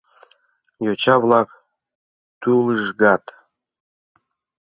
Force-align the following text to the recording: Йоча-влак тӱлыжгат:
Йоча-влак 0.85 1.49
тӱлыжгат: 2.41 3.23